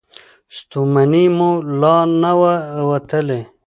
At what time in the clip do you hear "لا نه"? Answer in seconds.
1.81-2.31